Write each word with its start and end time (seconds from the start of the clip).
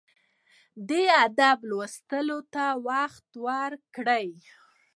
د 0.89 0.91
ادب 1.25 1.57
لوستلو 1.69 2.39
ته 2.53 2.65
وخت 2.87 3.27
ورکړئ. 3.47 4.27